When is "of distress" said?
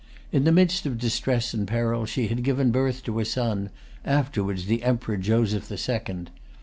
0.87-1.53